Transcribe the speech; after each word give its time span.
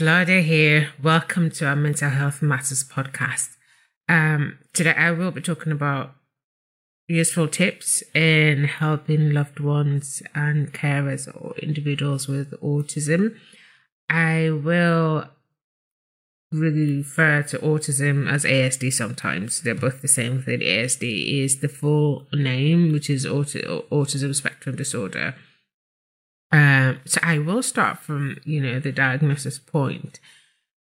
Lade 0.00 0.44
here. 0.44 0.92
Welcome 1.02 1.50
to 1.50 1.66
our 1.66 1.76
Mental 1.76 2.08
Health 2.08 2.40
Matters 2.40 2.82
podcast. 2.82 3.56
Um, 4.08 4.58
today 4.72 4.94
I 4.96 5.10
will 5.10 5.30
be 5.30 5.42
talking 5.42 5.72
about 5.72 6.14
useful 7.06 7.48
tips 7.48 8.02
in 8.14 8.64
helping 8.64 9.32
loved 9.32 9.60
ones 9.60 10.22
and 10.34 10.72
carers 10.72 11.28
or 11.28 11.54
individuals 11.58 12.28
with 12.28 12.52
autism. 12.62 13.36
I 14.08 14.50
will 14.50 15.26
really 16.50 16.98
refer 16.98 17.42
to 17.42 17.58
autism 17.58 18.26
as 18.26 18.44
ASD 18.44 18.92
sometimes. 18.92 19.60
They're 19.60 19.74
both 19.74 20.00
the 20.00 20.08
same 20.08 20.40
thing. 20.42 20.60
ASD 20.60 21.44
is 21.44 21.60
the 21.60 21.68
full 21.68 22.26
name, 22.32 22.92
which 22.92 23.10
is 23.10 23.26
autism 23.26 24.34
spectrum 24.34 24.76
disorder. 24.76 25.34
Um, 26.52 27.00
so 27.04 27.20
I 27.22 27.38
will 27.38 27.62
start 27.62 27.98
from 27.98 28.38
you 28.44 28.60
know 28.60 28.80
the 28.80 28.92
diagnosis 28.92 29.58
point. 29.58 30.20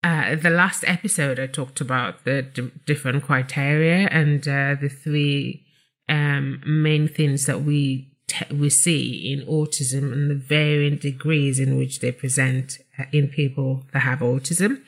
Uh, 0.04 0.36
the 0.36 0.50
last 0.50 0.84
episode 0.86 1.40
I 1.40 1.48
talked 1.48 1.80
about 1.80 2.24
the 2.24 2.42
d- 2.42 2.70
different 2.86 3.24
criteria 3.24 4.08
and 4.08 4.46
uh, 4.46 4.76
the 4.80 4.88
three 4.88 5.66
um, 6.08 6.62
main 6.64 7.08
things 7.08 7.46
that 7.46 7.62
we 7.62 8.12
te- 8.28 8.54
we 8.54 8.70
see 8.70 9.32
in 9.32 9.44
autism 9.46 10.12
and 10.12 10.30
the 10.30 10.36
varying 10.36 10.96
degrees 10.96 11.58
in 11.58 11.76
which 11.76 11.98
they 11.98 12.12
present 12.12 12.78
uh, 12.98 13.04
in 13.12 13.28
people 13.28 13.84
that 13.92 14.00
have 14.00 14.20
autism. 14.20 14.82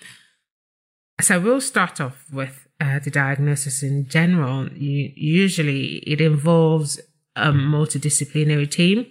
So 1.20 1.40
we'll 1.40 1.60
start 1.60 2.00
off 2.00 2.24
with 2.32 2.68
uh, 2.80 3.00
the 3.00 3.10
diagnosis 3.10 3.82
in 3.82 4.08
general. 4.08 4.68
You, 4.72 5.12
usually, 5.16 5.96
it 6.06 6.20
involves 6.20 7.00
a 7.36 7.50
multidisciplinary 7.50 8.70
team 8.70 9.06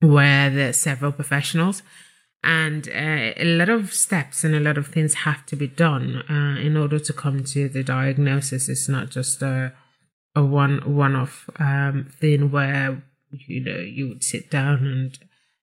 where 0.00 0.50
there's 0.50 0.78
several 0.78 1.12
professionals. 1.12 1.82
And 2.42 2.88
uh, 2.88 3.34
a 3.36 3.44
lot 3.44 3.68
of 3.68 3.92
steps 3.92 4.44
and 4.44 4.54
a 4.54 4.60
lot 4.60 4.78
of 4.78 4.86
things 4.86 5.12
have 5.12 5.44
to 5.46 5.56
be 5.56 5.68
done 5.68 6.22
uh, 6.28 6.58
in 6.58 6.76
order 6.76 6.98
to 6.98 7.12
come 7.12 7.44
to 7.44 7.68
the 7.68 7.84
diagnosis. 7.84 8.68
It's 8.68 8.88
not 8.88 9.10
just 9.10 9.42
a, 9.42 9.74
a 10.34 10.42
one 10.42 10.96
one 10.96 11.14
off 11.16 11.50
um, 11.58 12.08
thing 12.18 12.50
where 12.50 13.02
you 13.30 13.62
know 13.62 13.78
you 13.78 14.08
would 14.08 14.24
sit 14.24 14.50
down 14.50 14.86
and 14.86 15.18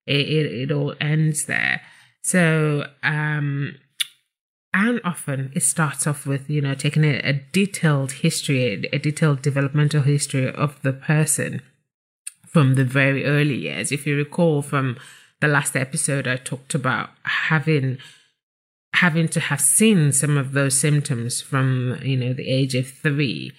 it, 0.05 0.27
it, 0.29 0.69
it 0.69 0.71
all 0.71 0.93
ends 1.01 1.45
there. 1.45 1.81
So 2.21 2.87
um 3.01 3.75
and 4.73 5.01
often 5.03 5.51
it 5.55 5.63
starts 5.63 6.05
off 6.05 6.25
with 6.27 6.49
you 6.49 6.61
know 6.61 6.75
taking 6.75 7.03
a, 7.03 7.19
a 7.19 7.33
detailed 7.33 8.11
history 8.11 8.83
a 8.91 8.99
detailed 8.99 9.41
developmental 9.41 10.01
history 10.01 10.51
of 10.51 10.81
the 10.81 10.93
person 10.93 11.61
from 12.47 12.75
the 12.75 12.83
very 12.83 13.25
early 13.25 13.55
years. 13.55 13.91
If 13.91 14.07
you 14.07 14.15
recall 14.15 14.61
from 14.61 14.97
the 15.41 15.47
last 15.47 15.75
episode, 15.75 16.27
I 16.27 16.37
talked 16.37 16.73
about 16.73 17.09
having 17.23 17.97
having 18.95 19.27
to 19.27 19.39
have 19.39 19.61
seen 19.61 20.11
some 20.11 20.37
of 20.37 20.53
those 20.53 20.79
symptoms 20.79 21.41
from 21.41 21.99
you 22.01 22.17
know 22.17 22.33
the 22.33 22.49
age 22.49 22.75
of 22.75 22.87
three. 22.89 23.51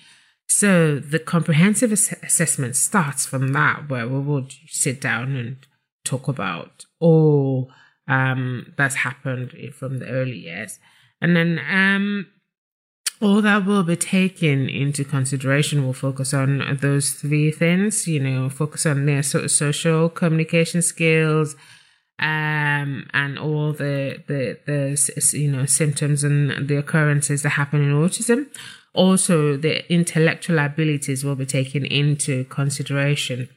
So 0.48 0.98
the 0.98 1.18
comprehensive 1.18 1.92
ass- 1.92 2.14
assessment 2.22 2.74
starts 2.74 3.26
from 3.26 3.48
that, 3.52 3.88
where 3.88 4.08
we 4.08 4.20
will 4.20 4.46
sit 4.66 5.00
down 5.00 5.36
and 5.36 5.56
talk 6.04 6.26
about 6.26 6.86
all 6.98 7.70
um, 8.08 8.72
that's 8.78 8.96
happened 8.96 9.52
from 9.74 9.98
the 9.98 10.08
early 10.08 10.38
years, 10.38 10.78
and 11.20 11.36
then 11.36 11.60
um, 11.70 12.26
all 13.20 13.42
that 13.42 13.66
will 13.66 13.82
be 13.82 13.96
taken 13.96 14.68
into 14.68 15.04
consideration. 15.04 15.84
Will 15.84 15.92
focus 15.92 16.32
on 16.32 16.78
those 16.80 17.10
three 17.10 17.50
things 17.50 18.06
you 18.06 18.20
know 18.20 18.48
focus 18.48 18.86
on 18.86 19.06
their 19.06 19.22
social 19.22 20.08
communication 20.08 20.82
skills 20.82 21.56
um, 22.18 23.08
and 23.12 23.38
all 23.38 23.72
the, 23.72 24.22
the 24.26 24.58
the 24.66 25.38
you 25.38 25.50
know 25.50 25.66
symptoms 25.66 26.24
and 26.24 26.68
the 26.68 26.76
occurrences 26.76 27.42
that 27.42 27.50
happen 27.50 27.82
in 27.82 27.92
autism. 27.92 28.46
Also 28.94 29.56
the 29.56 29.90
intellectual 29.92 30.58
abilities 30.58 31.24
will 31.24 31.36
be 31.36 31.46
taken 31.46 31.84
into 31.84 32.44
consideration 32.44 33.48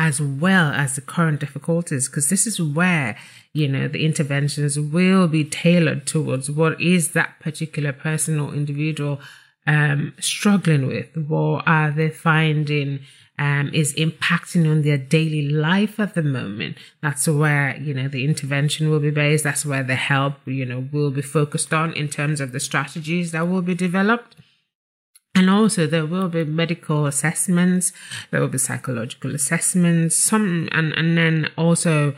as 0.00 0.18
well 0.18 0.72
as 0.72 0.94
the 0.94 1.02
current 1.02 1.40
difficulties, 1.40 2.08
because 2.08 2.30
this 2.30 2.46
is 2.46 2.58
where, 2.58 3.18
you 3.52 3.68
know, 3.68 3.86
the 3.86 4.02
interventions 4.02 4.80
will 4.80 5.28
be 5.28 5.44
tailored 5.44 6.06
towards 6.06 6.50
what 6.50 6.80
is 6.80 7.12
that 7.12 7.38
particular 7.38 7.92
person 7.92 8.40
or 8.40 8.54
individual 8.54 9.20
um, 9.66 10.14
struggling 10.18 10.86
with. 10.86 11.14
What 11.28 11.68
are 11.68 11.90
they 11.90 12.08
finding 12.08 13.00
um, 13.38 13.70
is 13.74 13.92
impacting 13.94 14.64
on 14.70 14.80
their 14.82 14.96
daily 14.96 15.46
life 15.46 16.00
at 16.00 16.14
the 16.14 16.22
moment? 16.22 16.78
That's 17.02 17.28
where, 17.28 17.76
you 17.76 17.92
know, 17.92 18.08
the 18.08 18.24
intervention 18.24 18.88
will 18.88 19.00
be 19.00 19.10
based. 19.10 19.44
That's 19.44 19.66
where 19.66 19.82
the 19.82 19.96
help, 19.96 20.36
you 20.46 20.64
know, 20.64 20.88
will 20.90 21.10
be 21.10 21.20
focused 21.20 21.74
on 21.74 21.92
in 21.92 22.08
terms 22.08 22.40
of 22.40 22.52
the 22.52 22.60
strategies 22.60 23.32
that 23.32 23.48
will 23.48 23.62
be 23.62 23.74
developed. 23.74 24.34
And 25.40 25.48
also 25.48 25.86
there 25.86 26.04
will 26.04 26.28
be 26.28 26.44
medical 26.44 27.06
assessments, 27.06 27.94
there 28.30 28.42
will 28.42 28.48
be 28.48 28.58
psychological 28.58 29.34
assessments, 29.34 30.14
some 30.14 30.68
and, 30.70 30.92
and 30.92 31.16
then 31.16 31.48
also 31.56 32.14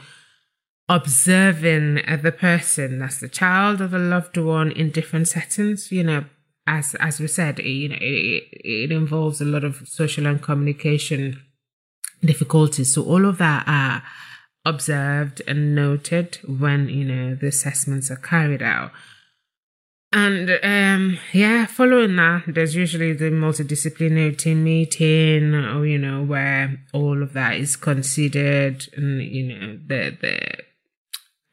observing 0.89 2.03
the 2.21 2.33
person, 2.33 2.99
that's 2.99 3.21
the 3.21 3.29
child 3.29 3.81
of 3.81 3.95
a 3.95 3.99
loved 4.01 4.37
one 4.37 4.73
in 4.73 4.91
different 4.91 5.29
settings, 5.29 5.93
you 5.93 6.03
know, 6.03 6.25
as 6.67 6.97
as 6.97 7.21
we 7.21 7.29
said, 7.29 7.61
you 7.61 7.91
know, 7.91 7.99
it, 8.01 8.43
it 8.51 8.91
involves 8.91 9.41
a 9.41 9.45
lot 9.45 9.63
of 9.63 9.87
social 9.87 10.27
and 10.27 10.43
communication 10.43 11.41
difficulties. 12.23 12.93
So 12.93 13.05
all 13.05 13.25
of 13.25 13.39
that 13.39 13.63
are 13.69 14.03
observed 14.65 15.43
and 15.47 15.77
noted 15.77 16.41
when, 16.45 16.89
you 16.89 17.05
know, 17.05 17.37
the 17.37 17.47
assessments 17.47 18.11
are 18.11 18.17
carried 18.17 18.63
out. 18.63 18.91
And 20.13 20.59
um, 20.63 21.19
yeah, 21.33 21.65
following 21.65 22.17
that, 22.17 22.43
there's 22.47 22.75
usually 22.75 23.15
the 23.15 23.31
multidisciplinary 23.31 24.37
team 24.37 24.63
meeting, 24.63 25.55
or 25.55 25.87
you 25.87 25.97
know, 25.97 26.23
where 26.23 26.81
all 26.93 27.23
of 27.23 27.33
that 27.33 27.57
is 27.57 27.77
considered, 27.77 28.89
and 28.95 29.23
you 29.23 29.49
know, 29.49 29.79
the 29.87 30.17
the, 30.21 30.65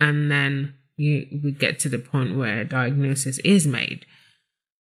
and 0.02 0.30
then 0.30 0.74
you 0.98 1.26
we 1.42 1.52
get 1.54 1.80
to 1.80 1.90
the 1.90 2.00
point 2.00 2.38
where 2.38 2.60
a 2.60 2.66
diagnosis 2.66 3.38
is 3.40 3.66
made. 3.66 4.06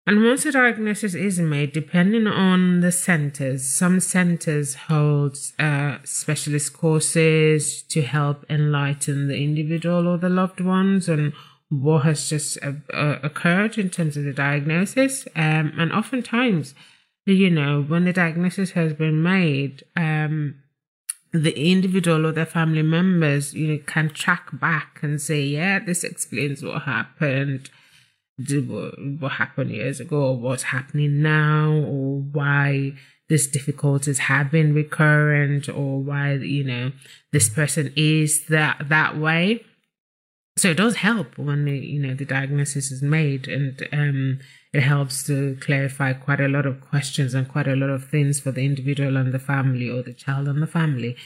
And 0.08 0.24
once 0.24 0.46
a 0.46 0.52
diagnosis 0.52 1.14
is 1.14 1.38
made, 1.38 1.72
depending 1.72 2.26
on 2.26 2.80
the 2.80 2.90
centers, 2.90 3.70
some 3.70 4.00
centers 4.00 4.74
hold 4.74 5.36
uh, 5.58 5.98
specialist 6.02 6.72
courses 6.72 7.82
to 7.82 8.00
help 8.00 8.44
enlighten 8.48 9.28
the 9.28 9.36
individual 9.36 10.08
or 10.08 10.16
the 10.16 10.30
loved 10.30 10.60
ones 10.60 11.10
and 11.10 11.34
what 11.70 12.04
has 12.04 12.28
just 12.28 12.58
uh, 12.62 12.72
uh, 12.92 13.18
occurred 13.22 13.76
in 13.76 13.90
terms 13.90 14.16
of 14.16 14.24
the 14.24 14.32
diagnosis. 14.32 15.26
Um, 15.36 15.72
and 15.78 15.92
oftentimes, 15.92 16.74
you 17.26 17.50
know, 17.50 17.82
when 17.82 18.04
the 18.04 18.12
diagnosis 18.12 18.70
has 18.70 18.94
been 18.94 19.22
made, 19.22 19.84
um, 19.96 20.56
the 21.32 21.70
individual 21.70 22.26
or 22.26 22.32
their 22.32 22.46
family 22.46 22.82
members, 22.82 23.52
you 23.52 23.68
know, 23.68 23.78
can 23.86 24.08
track 24.08 24.48
back 24.58 25.00
and 25.02 25.20
say, 25.20 25.42
yeah, 25.42 25.78
this 25.78 26.04
explains 26.04 26.62
what 26.62 26.82
happened, 26.82 27.68
what 29.18 29.32
happened 29.32 29.70
years 29.70 30.00
ago, 30.00 30.32
what's 30.32 30.62
happening 30.64 31.20
now, 31.20 31.70
or 31.70 32.20
why 32.32 32.92
these 33.28 33.46
difficulties 33.46 34.20
have 34.20 34.50
been 34.50 34.72
recurrent, 34.72 35.68
or 35.68 36.00
why, 36.00 36.32
you 36.32 36.64
know, 36.64 36.92
this 37.30 37.50
person 37.50 37.92
is 37.94 38.46
that, 38.46 38.88
that 38.88 39.18
way 39.18 39.62
so 40.58 40.70
it 40.70 40.76
does 40.76 40.96
help 40.96 41.38
when 41.38 41.64
the, 41.64 41.78
you 41.78 42.00
know 42.00 42.14
the 42.14 42.24
diagnosis 42.24 42.90
is 42.90 43.02
made 43.02 43.46
and 43.48 43.86
um, 43.92 44.40
it 44.72 44.82
helps 44.82 45.24
to 45.24 45.56
clarify 45.60 46.12
quite 46.12 46.40
a 46.40 46.48
lot 46.48 46.66
of 46.66 46.80
questions 46.80 47.34
and 47.34 47.48
quite 47.48 47.68
a 47.68 47.76
lot 47.76 47.90
of 47.90 48.08
things 48.08 48.40
for 48.40 48.50
the 48.50 48.64
individual 48.64 49.16
and 49.16 49.32
the 49.32 49.38
family 49.38 49.88
or 49.88 50.02
the 50.02 50.12
child 50.12 50.48
and 50.48 50.60
the 50.60 50.66
family. 50.66 51.16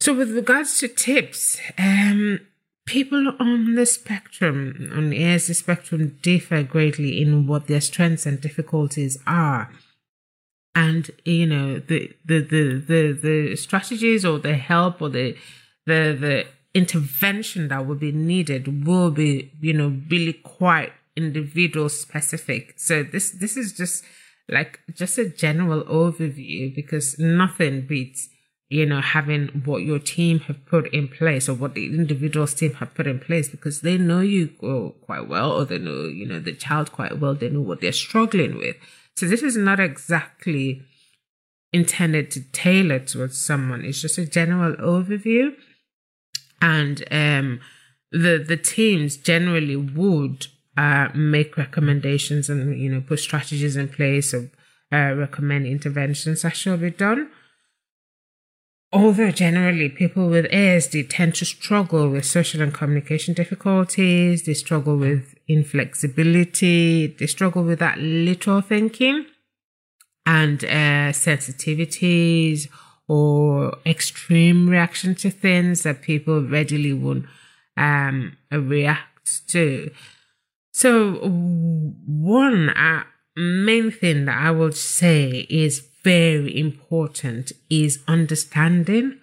So 0.00 0.14
with 0.14 0.30
regards 0.30 0.78
to 0.78 0.88
tips 0.88 1.58
um, 1.78 2.40
people 2.86 3.32
on 3.40 3.74
the 3.74 3.84
spectrum 3.86 4.90
on 4.94 5.10
the 5.10 5.18
ASD 5.18 5.54
spectrum 5.56 6.18
differ 6.22 6.62
greatly 6.62 7.20
in 7.20 7.46
what 7.46 7.66
their 7.66 7.80
strengths 7.80 8.26
and 8.26 8.40
difficulties 8.40 9.18
are. 9.26 9.70
And 10.74 11.10
you 11.24 11.46
know 11.46 11.78
the 11.78 12.12
the 12.24 12.40
the 12.40 12.84
the, 12.86 13.12
the 13.12 13.56
strategies 13.56 14.24
or 14.24 14.38
the 14.38 14.56
help 14.56 15.02
or 15.02 15.08
the 15.08 15.36
the 15.86 16.16
the 16.18 16.46
intervention 16.76 17.68
that 17.68 17.86
will 17.86 17.96
be 17.96 18.12
needed 18.12 18.86
will 18.86 19.10
be, 19.10 19.52
you 19.60 19.72
know, 19.72 20.00
really 20.10 20.34
quite 20.34 20.92
individual 21.16 21.88
specific. 21.88 22.74
So 22.76 23.02
this, 23.02 23.30
this 23.30 23.56
is 23.56 23.72
just 23.72 24.04
like 24.48 24.80
just 24.94 25.18
a 25.18 25.28
general 25.28 25.82
overview 25.84 26.74
because 26.74 27.18
nothing 27.18 27.86
beats 27.86 28.28
you 28.68 28.84
know, 28.84 29.00
having 29.00 29.62
what 29.64 29.82
your 29.82 30.00
team 30.00 30.40
have 30.40 30.64
put 30.66 30.92
in 30.92 31.06
place 31.06 31.48
or 31.48 31.54
what 31.54 31.74
the 31.74 31.86
individual's 31.86 32.54
team 32.54 32.74
have 32.74 32.94
put 32.94 33.06
in 33.06 33.20
place 33.20 33.48
because 33.48 33.80
they 33.80 33.96
know 33.96 34.20
you 34.20 34.48
quite 35.02 35.28
well 35.28 35.52
or 35.52 35.64
they 35.64 35.78
know, 35.78 36.04
you 36.04 36.26
know, 36.26 36.40
the 36.40 36.52
child 36.52 36.90
quite 36.90 37.20
well. 37.20 37.34
They 37.34 37.48
know 37.48 37.60
what 37.60 37.80
they're 37.80 37.92
struggling 37.92 38.56
with. 38.56 38.76
So 39.14 39.26
this 39.26 39.42
is 39.42 39.56
not 39.56 39.78
exactly 39.78 40.82
intended 41.72 42.30
to 42.32 42.40
tailor 42.50 42.98
towards 42.98 43.38
someone. 43.38 43.84
It's 43.84 44.02
just 44.02 44.18
a 44.18 44.26
general 44.26 44.74
overview. 44.76 45.54
And, 46.60 47.04
um, 47.10 47.60
the, 48.12 48.42
the 48.46 48.56
teams 48.56 49.16
generally 49.16 49.76
would, 49.76 50.46
uh, 50.76 51.08
make 51.14 51.56
recommendations 51.56 52.48
and, 52.48 52.78
you 52.78 52.90
know, 52.90 53.00
put 53.00 53.20
strategies 53.20 53.76
in 53.76 53.88
place 53.88 54.32
or, 54.34 54.50
uh, 54.92 55.14
recommend 55.14 55.66
interventions 55.66 56.42
that 56.42 56.56
should 56.56 56.80
be 56.80 56.90
done. 56.90 57.28
Although 58.92 59.32
generally 59.32 59.88
people 59.88 60.28
with 60.28 60.46
ASD 60.46 61.08
tend 61.10 61.34
to 61.36 61.44
struggle 61.44 62.08
with 62.08 62.24
social 62.24 62.62
and 62.62 62.72
communication 62.72 63.34
difficulties, 63.34 64.44
they 64.44 64.54
struggle 64.54 64.96
with 64.96 65.34
inflexibility, 65.48 67.08
they 67.08 67.26
struggle 67.26 67.64
with 67.64 67.80
that 67.80 67.98
little 67.98 68.60
thinking 68.60 69.26
and 70.24 70.64
uh, 70.64 71.12
sensitivities 71.12 72.68
or 73.08 73.78
extreme 73.86 74.68
reaction 74.68 75.14
to 75.16 75.30
things 75.30 75.82
that 75.82 76.02
people 76.02 76.42
readily 76.42 76.92
won't 76.92 77.26
um, 77.76 78.36
react 78.50 79.48
to. 79.48 79.90
So, 80.72 81.14
one 81.14 82.70
uh, 82.70 83.04
main 83.36 83.90
thing 83.90 84.26
that 84.26 84.38
I 84.38 84.50
would 84.50 84.76
say 84.76 85.46
is 85.48 85.86
very 86.02 86.58
important 86.58 87.52
is 87.70 88.02
understanding 88.06 89.18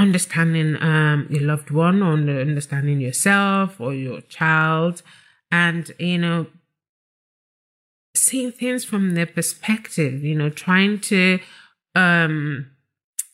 understanding 0.00 0.82
um, 0.82 1.26
your 1.28 1.42
loved 1.42 1.70
one 1.70 2.02
or 2.02 2.14
understanding 2.14 3.00
yourself 3.00 3.78
or 3.78 3.92
your 3.92 4.22
child 4.22 5.02
and 5.52 5.92
you 5.98 6.16
know 6.16 6.46
seeing 8.16 8.50
things 8.50 8.82
from 8.82 9.14
their 9.14 9.26
perspective 9.26 10.24
you 10.24 10.34
know 10.34 10.48
trying 10.48 10.98
to 10.98 11.38
um 11.94 12.70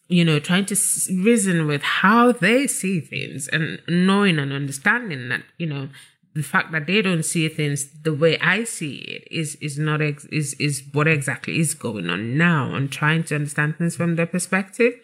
you 0.08 0.24
know 0.24 0.38
trying 0.38 0.64
to 0.66 0.76
reason 1.10 1.66
with 1.66 1.82
how 1.82 2.32
they 2.32 2.66
see 2.66 3.00
things 3.00 3.48
and 3.48 3.80
knowing 3.88 4.38
and 4.38 4.52
understanding 4.52 5.28
that 5.28 5.42
you 5.58 5.66
know 5.66 5.88
the 6.36 6.42
fact 6.42 6.70
that 6.70 6.86
they 6.86 7.00
don't 7.00 7.24
see 7.24 7.48
things 7.48 7.88
the 8.02 8.12
way 8.12 8.38
I 8.38 8.64
see 8.64 8.96
it 8.96 9.26
is 9.30 9.56
is 9.56 9.78
not 9.78 10.02
ex- 10.02 10.26
is 10.26 10.54
is 10.54 10.82
what 10.92 11.08
exactly 11.08 11.58
is 11.58 11.74
going 11.74 12.10
on 12.10 12.36
now 12.36 12.74
and 12.74 12.92
trying 12.92 13.24
to 13.24 13.34
understand 13.34 13.78
things 13.78 13.96
from 13.96 14.16
their 14.16 14.26
perspective. 14.26 14.94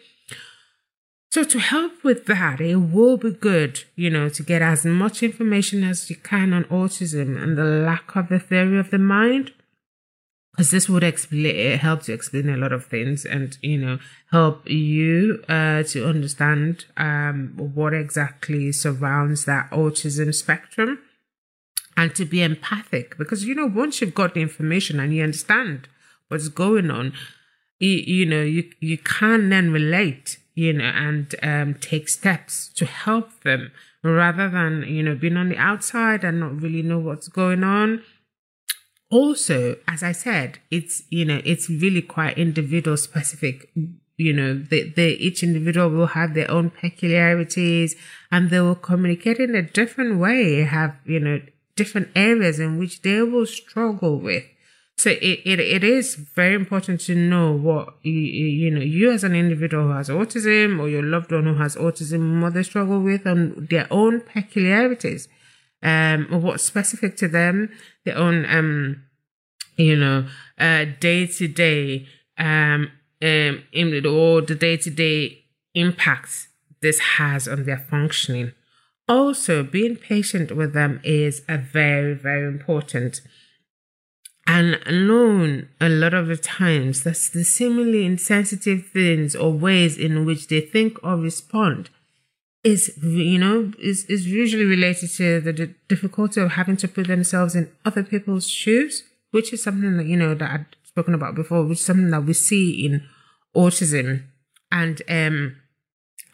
So 1.31 1.43
to 1.43 1.57
help 1.57 2.03
with 2.03 2.27
that, 2.27 2.61
it 2.61 2.75
will 2.75 3.17
be 3.17 3.31
good, 3.31 3.85
you 3.95 4.11
know, 4.11 4.29
to 4.29 4.43
get 4.43 4.61
as 4.61 4.85
much 4.85 5.23
information 5.23 5.83
as 5.83 6.07
you 6.07 6.15
can 6.15 6.53
on 6.53 6.65
autism 6.65 7.41
and 7.41 7.57
the 7.57 7.63
lack 7.63 8.15
of 8.15 8.29
the 8.29 8.37
theory 8.37 8.77
of 8.77 8.91
the 8.91 8.99
mind. 8.99 9.51
Because 10.53 10.69
this 10.69 10.87
would 10.87 11.03
explain, 11.03 11.79
help 11.79 12.03
to 12.03 12.13
explain 12.13 12.47
a 12.47 12.57
lot 12.57 12.71
of 12.71 12.85
things 12.85 13.25
and, 13.25 13.57
you 13.61 13.77
know, 13.77 13.97
help 14.31 14.69
you 14.69 15.43
uh, 15.49 15.81
to 15.83 16.07
understand 16.07 16.85
um, 16.95 17.53
what 17.57 17.93
exactly 17.93 18.71
surrounds 18.71 19.45
that 19.45 19.69
autism 19.71 20.33
spectrum 20.33 20.99
and 21.97 22.15
to 22.15 22.25
be 22.25 22.43
empathic. 22.43 23.17
Because 23.17 23.45
you 23.45 23.55
know 23.55 23.65
once 23.65 23.99
you've 23.99 24.13
got 24.13 24.35
the 24.35 24.41
information 24.41 24.99
and 24.99 25.15
you 25.15 25.23
understand 25.23 25.87
what's 26.27 26.49
going 26.49 26.91
on 26.91 27.13
you, 27.79 27.89
you 27.89 28.25
know 28.25 28.41
you 28.41 28.69
you 28.79 28.97
can 28.97 29.49
then 29.49 29.71
relate 29.71 30.37
you 30.55 30.73
know 30.73 30.85
and 30.85 31.35
um, 31.43 31.75
take 31.75 32.07
steps 32.09 32.69
to 32.69 32.85
help 32.85 33.41
them 33.43 33.71
rather 34.03 34.49
than 34.49 34.83
you 34.83 35.03
know 35.03 35.15
being 35.15 35.37
on 35.37 35.49
the 35.49 35.57
outside 35.57 36.23
and 36.23 36.39
not 36.39 36.61
really 36.61 36.81
know 36.81 36.99
what's 36.99 37.27
going 37.27 37.63
on 37.63 38.01
also 39.13 39.75
as 39.87 40.01
i 40.03 40.11
said 40.11 40.59
it's 40.71 41.03
you 41.09 41.25
know 41.25 41.41
it's 41.45 41.69
really 41.69 42.01
quite 42.01 42.37
individual 42.37 42.97
specific 42.97 43.69
you 44.17 44.33
know 44.33 44.53
the, 44.71 44.79
the 44.95 45.07
each 45.25 45.43
individual 45.43 45.89
will 45.89 46.07
have 46.07 46.33
their 46.33 46.49
own 46.49 46.69
peculiarities 46.69 47.95
and 48.31 48.49
they 48.49 48.59
will 48.59 48.75
communicate 48.75 49.37
in 49.37 49.55
a 49.55 49.61
different 49.61 50.19
way 50.19 50.63
have 50.63 50.95
you 51.05 51.19
know 51.19 51.39
different 51.75 52.09
areas 52.15 52.59
in 52.59 52.77
which 52.77 53.01
they 53.01 53.21
will 53.21 53.45
struggle 53.45 54.19
with. 54.19 54.43
So 54.97 55.09
it, 55.09 55.41
it, 55.43 55.59
it 55.59 55.83
is 55.83 56.15
very 56.15 56.53
important 56.53 57.01
to 57.01 57.15
know 57.15 57.51
what 57.51 57.95
you, 58.03 58.11
you 58.11 58.71
know, 58.71 58.81
you 58.81 59.11
as 59.11 59.23
an 59.23 59.35
individual 59.35 59.87
who 59.87 59.93
has 59.93 60.09
autism 60.09 60.79
or 60.79 60.87
your 60.87 61.01
loved 61.01 61.31
one 61.31 61.45
who 61.45 61.55
has 61.55 61.75
autism, 61.75 62.41
what 62.41 62.53
they 62.53 62.63
struggle 62.63 63.01
with 63.01 63.25
and 63.25 63.67
their 63.69 63.87
own 63.89 64.21
peculiarities, 64.21 65.27
um, 65.83 66.27
or 66.31 66.39
what's 66.39 66.63
specific 66.63 67.17
to 67.17 67.27
them, 67.27 67.69
their 68.05 68.17
own, 68.17 68.45
um, 68.45 69.03
you 69.75 69.95
know, 69.95 70.25
day 70.99 71.27
to 71.27 71.47
day, 71.47 72.07
um, 72.37 72.91
um, 73.21 73.63
in, 73.71 74.05
or 74.05 74.41
the 74.41 74.55
day 74.55 74.77
to 74.77 74.89
day 74.89 75.43
impacts 75.73 76.47
this 76.81 76.99
has 76.99 77.47
on 77.47 77.65
their 77.65 77.77
functioning. 77.77 78.53
Also, 79.07 79.63
being 79.63 79.95
patient 79.97 80.55
with 80.55 80.73
them 80.73 81.01
is 81.03 81.41
a 81.49 81.57
very, 81.57 82.13
very 82.13 82.47
important. 82.47 83.21
And 84.45 84.79
known 84.87 85.69
a 85.79 85.89
lot 85.89 86.13
of 86.13 86.27
the 86.27 86.37
times 86.37 87.03
that's 87.03 87.29
the 87.29 87.43
seemingly 87.43 88.05
insensitive 88.05 88.87
things 88.87 89.35
or 89.35 89.51
ways 89.51 89.97
in 89.97 90.25
which 90.25 90.47
they 90.47 90.61
think 90.61 90.97
or 91.03 91.15
respond 91.15 91.89
is, 92.63 92.97
you 93.01 93.37
know, 93.37 93.71
is, 93.79 94.05
is 94.05 94.27
usually 94.27 94.65
related 94.65 95.09
to 95.11 95.41
the, 95.41 95.51
the 95.51 95.67
difficulty 95.87 96.39
of 96.41 96.51
having 96.51 96.77
to 96.77 96.87
put 96.87 97.07
themselves 97.07 97.55
in 97.55 97.71
other 97.85 98.03
people's 98.03 98.47
shoes, 98.47 99.03
which 99.31 99.51
is 99.51 99.61
something 99.61 99.97
that, 99.97 100.05
you 100.05 100.17
know, 100.17 100.33
that 100.33 100.51
I've 100.51 100.65
spoken 100.83 101.13
about 101.13 101.35
before, 101.35 101.65
which 101.65 101.79
is 101.79 101.85
something 101.85 102.11
that 102.11 102.23
we 102.23 102.33
see 102.33 102.85
in 102.85 103.03
autism 103.55 104.23
and, 104.71 105.01
um, 105.09 105.57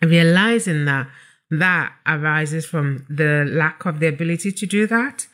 realizing 0.02 0.86
that 0.86 1.08
that 1.52 1.94
arises 2.06 2.66
from 2.66 3.06
the 3.10 3.46
lack 3.48 3.86
of 3.86 4.00
the 4.00 4.08
ability 4.08 4.52
to 4.52 4.66
do 4.66 4.86
that. 4.88 5.28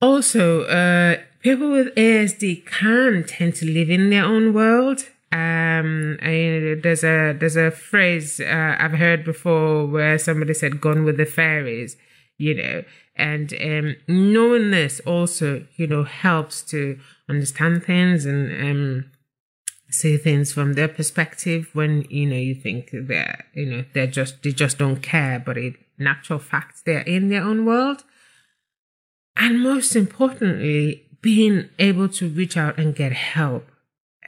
Also, 0.00 0.62
uh, 0.64 1.18
people 1.40 1.70
with 1.70 1.94
ASD 1.94 2.66
can 2.66 3.24
tend 3.24 3.54
to 3.56 3.66
live 3.66 3.90
in 3.90 4.10
their 4.10 4.24
own 4.24 4.52
world. 4.52 5.04
Um, 5.32 6.18
I, 6.22 6.76
there's 6.82 7.04
a 7.04 7.32
there's 7.38 7.56
a 7.56 7.70
phrase 7.70 8.40
uh, 8.40 8.76
I've 8.78 8.92
heard 8.92 9.24
before 9.24 9.86
where 9.86 10.18
somebody 10.18 10.54
said 10.54 10.80
"gone 10.80 11.04
with 11.04 11.18
the 11.18 11.26
fairies," 11.26 11.96
you 12.36 12.54
know, 12.54 12.82
and 13.14 13.52
um, 13.54 13.96
knowing 14.08 14.72
this 14.72 15.00
also, 15.00 15.64
you 15.76 15.86
know, 15.86 16.02
helps 16.02 16.62
to 16.62 16.98
understand 17.28 17.84
things 17.84 18.26
and 18.26 18.50
um, 18.60 19.10
see 19.90 20.16
things 20.16 20.52
from 20.52 20.72
their 20.72 20.88
perspective 20.88 21.68
when 21.74 22.06
you 22.10 22.26
know 22.26 22.36
you 22.36 22.54
think 22.54 22.90
they're 22.92 23.44
you 23.54 23.66
know 23.66 23.84
they're 23.94 24.06
just 24.06 24.42
they 24.42 24.52
just 24.52 24.78
don't 24.78 25.02
care 25.02 25.42
but 25.44 25.58
in 25.58 25.76
natural 25.98 26.38
fact 26.38 26.82
they're 26.84 27.00
in 27.00 27.28
their 27.28 27.42
own 27.42 27.64
world. 27.64 28.04
And 29.36 29.62
most 29.62 29.94
importantly 29.94 31.06
being 31.22 31.68
able 31.78 32.08
to 32.08 32.28
reach 32.28 32.56
out 32.56 32.78
and 32.78 32.94
get 32.94 33.12
help 33.12 33.70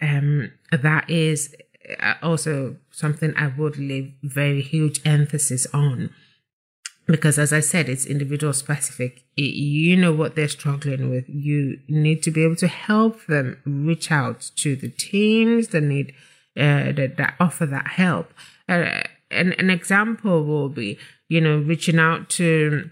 um 0.02 0.52
that 0.70 1.08
is 1.08 1.54
uh, 2.00 2.14
also 2.22 2.76
something 2.90 3.32
i 3.36 3.46
would 3.46 3.78
leave 3.78 4.12
very 4.22 4.62
huge 4.62 5.00
emphasis 5.06 5.66
on. 5.72 6.10
Because 7.06 7.38
as 7.38 7.52
i 7.52 7.60
said 7.60 7.88
it's 7.88 8.06
individual 8.06 8.52
specific. 8.52 9.24
You 9.36 9.96
know 9.96 10.12
what 10.12 10.34
they're 10.34 10.48
struggling 10.48 11.10
with. 11.10 11.28
You 11.28 11.78
need 11.88 12.22
to 12.24 12.30
be 12.30 12.44
able 12.44 12.56
to 12.56 12.68
help 12.68 13.26
them 13.26 13.58
reach 13.64 14.12
out 14.12 14.50
to 14.56 14.76
the 14.76 14.88
teams 14.88 15.68
that 15.68 15.82
need 15.82 16.14
uh, 16.56 16.92
that, 16.92 17.14
that 17.16 17.34
offer 17.40 17.66
that 17.66 17.86
help. 17.88 18.32
Uh, 18.68 19.02
an, 19.30 19.54
an 19.54 19.70
example 19.70 20.44
will 20.44 20.68
be 20.68 20.98
you 21.28 21.40
know 21.40 21.58
reaching 21.58 21.98
out 21.98 22.28
to 22.30 22.90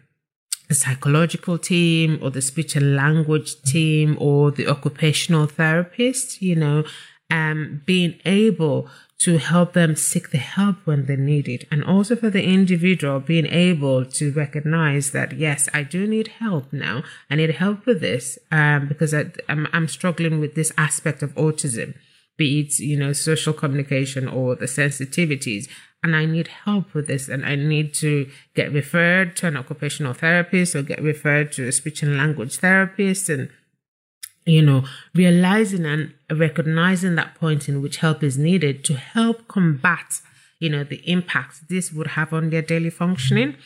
the 0.71 0.75
psychological 0.75 1.59
team 1.59 2.19
or 2.23 2.31
the 2.31 2.41
speech 2.41 2.77
and 2.77 2.97
language 2.97 3.61
team 3.63 4.17
or 4.19 4.51
the 4.51 4.67
occupational 4.67 5.47
therapist 5.47 6.41
you 6.41 6.57
know 6.57 6.83
um, 7.31 7.83
being 7.87 8.19
able 8.25 8.89
to 9.21 9.37
help 9.37 9.75
them 9.75 9.95
seek 9.97 10.31
the 10.31 10.39
help 10.39 10.77
when 10.87 11.05
they 11.05 11.17
need 11.17 11.47
it. 11.47 11.69
And 11.71 11.85
also 11.85 12.17
for 12.17 12.31
the 12.31 12.43
individual 12.43 13.21
being 13.21 13.47
able 13.47 14.07
to 14.07 14.33
recognize 14.33 15.11
that, 15.11 15.33
yes, 15.33 15.69
I 15.75 15.83
do 15.83 16.07
need 16.07 16.29
help 16.29 16.73
now. 16.73 17.03
I 17.31 17.37
need 17.37 17.51
help 17.51 17.85
with 17.85 18.01
this, 18.01 18.39
um, 18.51 18.89
because 18.89 19.13
I, 19.13 19.27
I'm, 19.47 19.69
I'm 19.75 19.89
struggling 19.89 20.41
with 20.41 20.55
this 20.55 20.73
aspect 20.79 21.23
of 21.23 21.35
autism, 21.35 21.95
be 22.39 22.61
it, 22.61 22.79
you 22.79 22.97
know, 22.99 23.13
social 23.13 23.53
communication 23.53 24.27
or 24.27 24.57
the 24.57 24.65
sensitivities. 24.65 25.69
And 26.03 26.17
I 26.17 26.25
need 26.25 26.49
help 26.49 26.95
with 26.95 27.07
this 27.07 27.29
and 27.29 27.45
I 27.45 27.57
need 27.57 27.93
to 27.95 28.31
get 28.55 28.73
referred 28.73 29.37
to 29.37 29.47
an 29.47 29.57
occupational 29.57 30.15
therapist 30.15 30.75
or 30.75 30.83
get 30.83 31.03
referred 31.03 31.53
to 31.53 31.69
a 31.69 31.73
speech 31.73 32.03
and 32.03 32.17
language 32.17 32.57
therapist 32.57 33.29
and 33.29 33.51
you 34.47 34.63
know, 34.63 34.85
realizing 35.15 35.85
and 35.85 36.15
recognizing 36.31 37.15
that 37.15 37.35
point 37.35 37.69
in 37.69 37.83
which 37.83 37.99
help 37.99 38.23
is 38.23 38.39
needed 38.39 38.85
to 38.85 38.95
help 38.95 39.47
combat, 39.49 40.21
you 40.59 40.69
know, 40.71 40.83
the 40.83 41.09
impact 41.09 41.69
this 41.69 41.93
would 41.93 42.09
have 42.09 42.33
on 42.33 42.51
their 42.51 42.63
daily 42.63 42.91
functioning. 42.91 43.57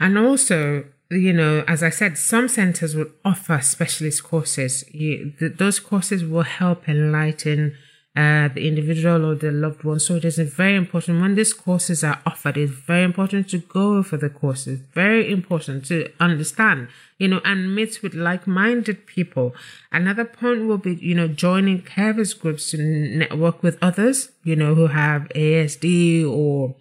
And 0.00 0.18
also, 0.18 0.84
you 1.10 1.32
know, 1.32 1.62
as 1.68 1.82
I 1.82 1.90
said, 1.90 2.18
some 2.18 2.48
centers 2.48 2.94
will 2.94 3.10
offer 3.24 3.60
specialist 3.60 4.24
courses. 4.24 4.84
You, 4.92 5.32
those 5.40 5.78
courses 5.78 6.24
will 6.24 6.42
help 6.42 6.88
enlighten 6.88 7.76
uh, 8.16 8.48
the 8.48 8.66
individual 8.66 9.26
or 9.26 9.34
the 9.34 9.52
loved 9.52 9.84
one. 9.84 10.00
So 10.00 10.14
it 10.14 10.24
is 10.24 10.38
very 10.38 10.74
important 10.74 11.20
when 11.20 11.34
these 11.34 11.52
courses 11.52 12.02
are 12.02 12.22
offered. 12.24 12.56
It's 12.56 12.72
very 12.72 13.02
important 13.02 13.50
to 13.50 13.58
go 13.58 14.02
for 14.02 14.16
the 14.16 14.30
courses. 14.30 14.80
Very 14.94 15.30
important 15.30 15.84
to 15.86 16.10
understand, 16.18 16.88
you 17.18 17.28
know, 17.28 17.42
and 17.44 17.74
meet 17.74 18.02
with 18.02 18.14
like-minded 18.14 19.06
people. 19.06 19.54
Another 19.92 20.24
point 20.24 20.66
will 20.66 20.78
be, 20.78 20.94
you 20.94 21.14
know, 21.14 21.28
joining 21.28 21.82
carers 21.82 22.38
groups 22.38 22.70
to 22.70 22.78
network 22.78 23.62
with 23.62 23.76
others, 23.82 24.30
you 24.44 24.56
know, 24.56 24.74
who 24.74 24.86
have 24.86 25.28
ASD 25.34 26.26
or 26.26 26.74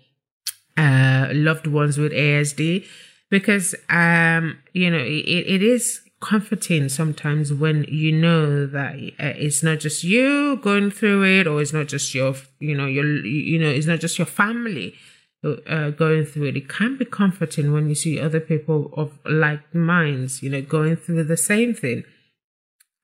uh, 0.77 1.27
loved 1.33 1.67
ones 1.67 1.97
with 1.97 2.13
ASD, 2.13 2.85
because 3.29 3.75
um, 3.89 4.57
you 4.71 4.89
know, 4.89 4.97
it, 4.97 5.45
it 5.55 5.61
is 5.61 6.01
comforting 6.21 6.89
sometimes 6.89 7.53
when 7.53 7.85
you 7.89 8.11
know 8.11 8.65
that 8.65 8.95
uh, 9.19 9.33
it's 9.37 9.61
not 9.61 9.79
just 9.79 10.03
you 10.03 10.57
going 10.57 10.89
through 10.89 11.23
it 11.23 11.45
or 11.45 11.61
it's 11.61 11.73
not 11.73 11.87
just 11.87 12.15
your 12.15 12.33
you 12.59 12.75
know 12.75 12.85
your 12.85 13.05
you 13.25 13.59
know 13.59 13.69
it's 13.69 13.85
not 13.85 13.99
just 13.99 14.17
your 14.17 14.25
family 14.25 14.95
uh, 15.43 15.91
going 15.91 16.25
through 16.25 16.45
it. 16.45 16.57
It 16.57 16.67
can 16.69 16.97
be 16.97 17.05
comforting 17.05 17.71
when 17.71 17.87
you 17.87 17.95
see 17.95 18.19
other 18.19 18.39
people 18.39 18.91
of 18.93 19.19
like 19.25 19.75
minds 19.75 20.41
you 20.41 20.49
know 20.49 20.61
going 20.61 20.95
through 20.95 21.23
the 21.25 21.37
same 21.37 21.73
thing. 21.73 22.03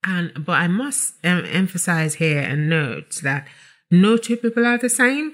And 0.04 0.32
but 0.46 0.54
i 0.54 0.68
must 0.68 1.14
emphasize 1.24 2.16
here 2.16 2.40
and 2.40 2.68
note 2.68 3.20
that 3.22 3.48
no 3.92 4.18
two 4.18 4.38
people 4.38 4.66
are 4.66 4.80
the 4.80 4.90
same 4.90 5.34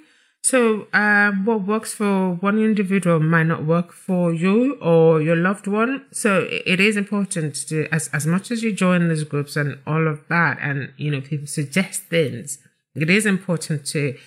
so, 0.50 0.88
um, 0.94 1.44
what 1.44 1.68
works 1.68 1.94
for 1.94 2.36
one 2.36 2.58
individual 2.58 3.20
might 3.20 3.48
not 3.48 3.66
work 3.66 3.92
for 3.92 4.34
you 4.34 4.76
or 4.76 5.22
your 5.22 5.36
loved 5.36 5.68
one. 5.68 6.06
So, 6.12 6.48
it 6.50 6.80
is 6.80 6.96
important 6.96 7.54
to, 7.68 7.86
as, 7.92 8.10
as 8.14 8.26
much 8.26 8.50
as 8.50 8.64
you 8.64 8.72
join 8.72 9.10
these 9.10 9.26
groups 9.26 9.58
and 9.58 9.78
all 9.86 10.08
of 10.08 10.22
that, 10.30 10.58
and 10.62 10.94
you 10.96 11.12
know, 11.12 11.20
people 11.20 11.48
suggest 11.48 12.04
things, 12.04 12.60
it 12.96 13.10
is 13.10 13.26
important 13.26 13.86
to 13.88 14.18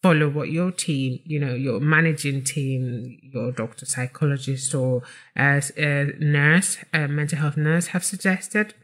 follow 0.00 0.28
what 0.28 0.48
your 0.48 0.70
team, 0.70 1.18
you 1.24 1.40
know, 1.40 1.54
your 1.54 1.80
managing 1.80 2.44
team, 2.44 3.18
your 3.20 3.50
doctor, 3.50 3.84
psychologist, 3.84 4.72
or 4.76 5.02
uh, 5.36 5.58
as 5.58 5.72
a 5.76 6.02
uh, 6.02 6.06
nurse, 6.20 6.78
a 6.92 7.08
mental 7.08 7.40
health 7.40 7.56
nurse 7.56 7.88
have 7.88 8.04
suggested, 8.04 8.74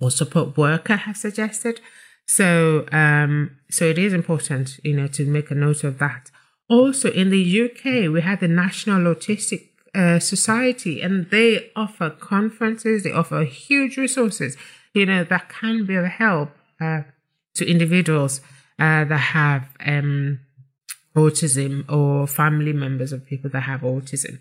or 0.00 0.10
support 0.10 0.56
worker 0.56 0.96
have 0.96 1.18
suggested. 1.18 1.82
So, 2.26 2.86
um, 2.90 3.56
so 3.70 3.84
it 3.84 3.98
is 3.98 4.12
important, 4.12 4.80
you 4.82 4.94
know, 4.94 5.06
to 5.08 5.24
make 5.24 5.50
a 5.50 5.54
note 5.54 5.84
of 5.84 5.98
that. 5.98 6.30
Also, 6.68 7.10
in 7.12 7.30
the 7.30 7.62
UK, 7.62 8.12
we 8.12 8.20
have 8.20 8.40
the 8.40 8.48
National 8.48 9.14
Autistic 9.14 9.68
uh, 9.94 10.18
Society, 10.18 11.00
and 11.00 11.30
they 11.30 11.70
offer 11.76 12.10
conferences. 12.10 13.04
They 13.04 13.12
offer 13.12 13.44
huge 13.44 13.96
resources, 13.96 14.56
you 14.92 15.06
know, 15.06 15.22
that 15.24 15.48
can 15.48 15.86
be 15.86 15.94
of 15.94 16.06
help 16.06 16.50
uh, 16.80 17.02
to 17.54 17.64
individuals 17.64 18.40
uh, 18.78 19.04
that 19.04 19.16
have 19.16 19.68
um, 19.84 20.40
autism 21.14 21.90
or 21.90 22.26
family 22.26 22.72
members 22.72 23.12
of 23.12 23.24
people 23.24 23.48
that 23.50 23.60
have 23.60 23.82
autism. 23.82 24.38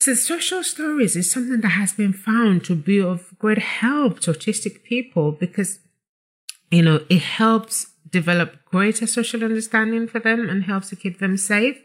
So, 0.00 0.14
social 0.14 0.62
stories 0.62 1.16
is 1.16 1.30
something 1.30 1.62
that 1.62 1.68
has 1.70 1.94
been 1.94 2.12
found 2.12 2.64
to 2.64 2.74
be 2.74 3.00
of 3.00 3.38
great 3.38 3.58
help 3.58 4.20
to 4.20 4.32
autistic 4.32 4.82
people 4.82 5.32
because 5.32 5.78
you 6.70 6.82
know, 6.82 7.04
it 7.08 7.22
helps 7.22 7.86
develop 8.10 8.64
greater 8.64 9.06
social 9.06 9.44
understanding 9.44 10.06
for 10.06 10.20
them 10.20 10.48
and 10.48 10.64
helps 10.64 10.88
to 10.90 10.96
keep 10.96 11.18
them 11.18 11.36
safe. 11.36 11.78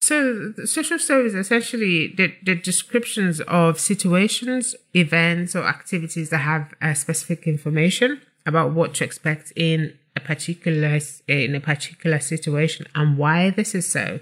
So, 0.00 0.52
social 0.64 0.98
stories 0.98 1.34
essentially 1.34 2.14
the, 2.16 2.32
the 2.44 2.54
descriptions 2.54 3.40
of 3.42 3.80
situations, 3.80 4.76
events, 4.94 5.56
or 5.56 5.64
activities 5.66 6.30
that 6.30 6.38
have 6.38 6.74
specific 6.96 7.46
information 7.46 8.22
about 8.46 8.72
what 8.72 8.94
to 8.94 9.04
expect 9.04 9.52
in 9.56 9.98
a 10.16 10.20
particular 10.20 10.98
in 11.26 11.54
a 11.54 11.60
particular 11.60 12.20
situation 12.20 12.86
and 12.94 13.18
why 13.18 13.50
this 13.50 13.74
is 13.74 13.90
so. 13.90 14.20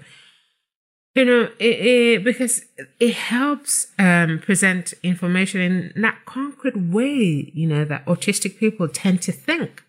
You 1.15 1.25
know, 1.25 1.49
it, 1.57 1.65
it, 1.65 2.23
because 2.23 2.63
it 2.99 3.13
helps 3.15 3.87
um, 3.97 4.39
present 4.39 4.93
information 5.01 5.61
in 5.61 6.01
that 6.01 6.25
concrete 6.25 6.77
way. 6.77 7.51
You 7.53 7.67
know 7.67 7.85
that 7.85 8.05
autistic 8.05 8.57
people 8.57 8.87
tend 8.87 9.21
to 9.23 9.31
think 9.31 9.83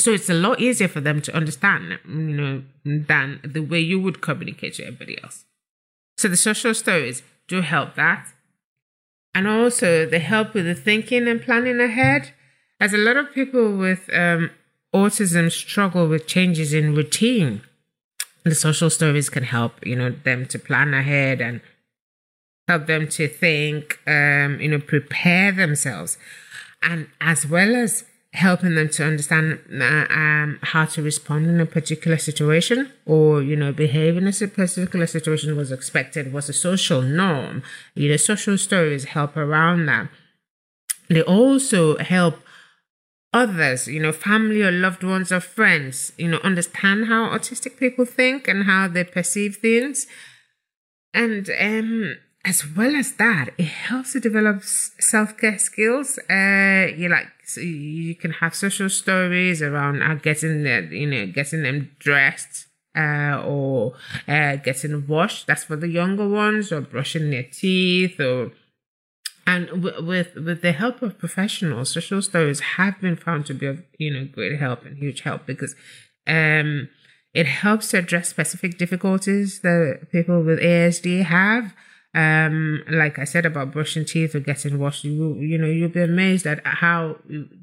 so 0.00 0.12
it's 0.12 0.30
a 0.30 0.34
lot 0.34 0.60
easier 0.60 0.88
for 0.88 1.00
them 1.00 1.20
to 1.22 1.34
understand, 1.34 1.98
you 2.06 2.14
know, 2.14 2.62
than 2.84 3.40
the 3.44 3.60
way 3.60 3.80
you 3.80 4.00
would 4.00 4.20
communicate 4.20 4.74
to 4.74 4.84
everybody 4.84 5.22
else. 5.22 5.44
So 6.16 6.28
the 6.28 6.36
social 6.36 6.74
stories 6.74 7.22
do 7.48 7.60
help 7.60 7.94
that. 7.96 8.28
And 9.34 9.46
also 9.46 10.06
they 10.06 10.18
help 10.18 10.54
with 10.54 10.66
the 10.66 10.74
thinking 10.74 11.28
and 11.28 11.42
planning 11.42 11.80
ahead. 11.80 12.32
As 12.80 12.94
a 12.94 12.98
lot 12.98 13.16
of 13.16 13.32
people 13.32 13.76
with 13.76 14.08
um, 14.12 14.50
autism 14.94 15.52
struggle 15.52 16.08
with 16.08 16.26
changes 16.26 16.72
in 16.72 16.94
routine, 16.94 17.62
the 18.44 18.54
social 18.54 18.90
stories 18.90 19.28
can 19.28 19.44
help, 19.44 19.84
you 19.86 19.96
know, 19.96 20.10
them 20.10 20.46
to 20.46 20.58
plan 20.58 20.94
ahead 20.94 21.40
and 21.40 21.60
help 22.66 22.86
them 22.86 23.06
to 23.08 23.28
think, 23.28 23.98
um, 24.06 24.58
you 24.60 24.68
know, 24.68 24.80
prepare 24.80 25.52
themselves. 25.52 26.16
And 26.82 27.08
as 27.20 27.46
well 27.46 27.76
as 27.76 28.04
helping 28.32 28.76
them 28.76 28.88
to 28.88 29.04
understand 29.04 29.58
um, 29.82 30.58
how 30.62 30.84
to 30.84 31.02
respond 31.02 31.46
in 31.46 31.60
a 31.60 31.66
particular 31.66 32.16
situation 32.16 32.90
or 33.04 33.42
you 33.42 33.56
know 33.56 33.72
behave 33.72 34.16
in 34.16 34.26
a 34.28 34.32
particular 34.32 35.06
situation 35.06 35.56
was 35.56 35.72
expected 35.72 36.32
was 36.32 36.48
a 36.48 36.52
social 36.52 37.02
norm. 37.02 37.62
You 37.94 38.10
know 38.10 38.16
social 38.16 38.56
stories 38.56 39.06
help 39.06 39.36
around 39.36 39.86
that. 39.86 40.08
They 41.08 41.22
also 41.22 41.98
help 41.98 42.38
others 43.32 43.88
you 43.88 44.00
know 44.00 44.12
family 44.12 44.62
or 44.62 44.72
loved 44.72 45.04
ones 45.04 45.30
or 45.30 45.38
friends 45.38 46.12
you 46.16 46.28
know 46.28 46.40
understand 46.42 47.06
how 47.06 47.28
autistic 47.28 47.78
people 47.78 48.04
think 48.04 48.48
and 48.48 48.64
how 48.64 48.86
they 48.86 49.02
perceive 49.02 49.56
things. 49.56 50.06
And 51.12 51.50
um 51.58 52.14
as 52.44 52.64
well 52.76 52.96
as 52.96 53.12
that, 53.12 53.50
it 53.58 53.66
helps 53.66 54.12
to 54.12 54.20
develop 54.20 54.62
self 54.62 55.36
care 55.36 55.58
skills. 55.58 56.18
Uh, 56.30 56.88
you 56.96 57.08
like 57.08 57.28
so 57.44 57.60
you 57.60 58.14
can 58.14 58.32
have 58.32 58.54
social 58.54 58.88
stories 58.88 59.60
around 59.60 60.02
uh, 60.02 60.14
getting 60.14 60.62
them, 60.62 60.92
you 60.92 61.06
know, 61.06 61.26
getting 61.26 61.62
them 61.62 61.90
dressed, 61.98 62.66
uh, 62.96 63.42
or 63.44 63.94
uh, 64.26 64.56
getting 64.56 65.06
washed. 65.06 65.46
That's 65.46 65.64
for 65.64 65.76
the 65.76 65.88
younger 65.88 66.28
ones, 66.28 66.72
or 66.72 66.80
brushing 66.80 67.30
their 67.30 67.42
teeth, 67.42 68.18
or 68.18 68.52
and 69.46 69.66
w- 69.68 70.04
with 70.04 70.34
with 70.36 70.62
the 70.62 70.72
help 70.72 71.02
of 71.02 71.18
professionals, 71.18 71.90
social 71.90 72.22
stories 72.22 72.60
have 72.60 73.00
been 73.00 73.16
found 73.16 73.46
to 73.46 73.54
be 73.54 73.66
of 73.66 73.82
you 73.98 74.12
know 74.12 74.24
great 74.24 74.58
help 74.58 74.86
and 74.86 74.96
huge 74.96 75.20
help 75.22 75.44
because 75.44 75.74
um, 76.26 76.88
it 77.34 77.46
helps 77.46 77.90
to 77.90 77.98
address 77.98 78.28
specific 78.30 78.78
difficulties 78.78 79.60
that 79.60 80.08
people 80.10 80.42
with 80.42 80.58
ASD 80.58 81.24
have 81.24 81.74
um 82.14 82.82
like 82.90 83.18
i 83.18 83.24
said 83.24 83.46
about 83.46 83.70
brushing 83.70 84.04
teeth 84.04 84.34
or 84.34 84.40
getting 84.40 84.78
washed 84.78 85.04
you 85.04 85.34
you 85.36 85.56
know 85.56 85.66
you'll 85.66 85.88
be 85.88 86.02
amazed 86.02 86.44
at 86.44 86.60
how 86.66 87.16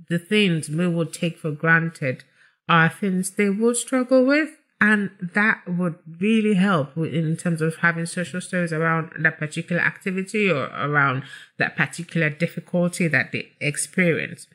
the 0.10 0.18
things 0.18 0.70
we 0.70 0.88
would 0.88 1.14
take 1.14 1.38
for 1.38 1.52
granted 1.52 2.24
are 2.70 2.90
things 2.90 3.32
they 3.32 3.50
would 3.50 3.78
struggle 3.78 4.26
with. 4.26 4.50
And 4.80 5.10
that 5.34 5.62
would 5.68 5.96
really 6.20 6.54
help 6.54 6.96
in 6.98 7.36
terms 7.36 7.62
of 7.62 7.78
having 7.78 8.06
social 8.06 8.40
stories 8.40 8.72
around 8.72 9.12
that 9.18 9.40
particular 9.40 9.82
activity 9.82 10.52
or 10.52 10.66
around 10.66 11.24
that 11.58 11.76
particular 11.76 12.30
difficulty 12.30 13.08
that 13.08 13.32
they 13.32 13.50
experience. 13.60 14.46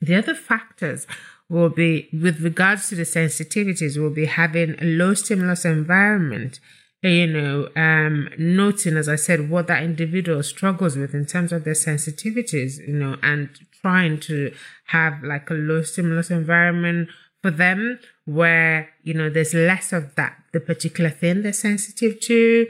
The 0.00 0.14
other 0.14 0.34
factors 0.34 1.08
will 1.48 1.70
be 1.70 2.08
with 2.12 2.40
regards 2.40 2.88
to 2.88 2.94
the 2.94 3.02
sensitivities 3.02 4.00
will 4.00 4.10
be 4.10 4.26
having 4.26 4.76
a 4.80 4.84
low 4.84 5.14
stimulus 5.14 5.64
environment 5.64 6.60
you 7.08 7.26
know, 7.26 7.68
um, 7.76 8.28
noting, 8.38 8.96
as 8.96 9.08
I 9.08 9.16
said, 9.16 9.50
what 9.50 9.66
that 9.66 9.82
individual 9.82 10.42
struggles 10.42 10.96
with 10.96 11.14
in 11.14 11.26
terms 11.26 11.52
of 11.52 11.64
their 11.64 11.74
sensitivities, 11.74 12.78
you 12.86 12.94
know, 12.94 13.16
and 13.22 13.50
trying 13.80 14.18
to 14.20 14.52
have 14.86 15.22
like 15.22 15.50
a 15.50 15.54
low 15.54 15.82
stimulus 15.82 16.30
environment 16.30 17.08
for 17.42 17.50
them 17.50 17.98
where, 18.24 18.88
you 19.02 19.14
know, 19.14 19.30
there's 19.30 19.54
less 19.54 19.92
of 19.92 20.14
that, 20.16 20.36
the 20.52 20.60
particular 20.60 21.10
thing 21.10 21.42
they're 21.42 21.52
sensitive 21.52 22.20
to. 22.20 22.66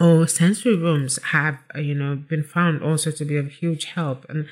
Or 0.00 0.26
sensory 0.26 0.76
rooms 0.76 1.22
have, 1.22 1.58
you 1.76 1.94
know, 1.94 2.16
been 2.16 2.42
found 2.42 2.82
also 2.82 3.10
to 3.12 3.24
be 3.24 3.36
of 3.36 3.50
huge 3.50 3.86
help. 3.86 4.26
And 4.28 4.48